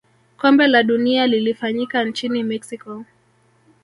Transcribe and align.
kombe 0.37 0.67
la 0.67 0.83
dunia 0.83 1.27
lilifanyika 1.27 2.03
nchini 2.05 2.43
mexico 2.43 3.05